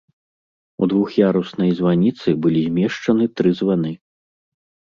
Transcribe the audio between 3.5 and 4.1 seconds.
званы.